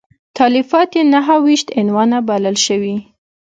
تالیفات 0.37 0.89
یې 0.97 1.03
نهه 1.13 1.35
ویشت 1.45 1.67
عنوانه 1.79 2.17
بلل 2.27 2.57
شوي. 2.65 2.95